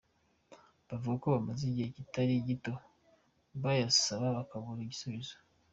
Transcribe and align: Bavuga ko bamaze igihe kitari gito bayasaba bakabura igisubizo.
Bavuga 0.87 1.15
ko 1.21 1.27
bamaze 1.35 1.63
igihe 1.67 1.89
kitari 1.95 2.33
gito 2.47 2.73
bayasaba 3.61 4.27
bakabura 4.37 4.81
igisubizo. 4.83 5.35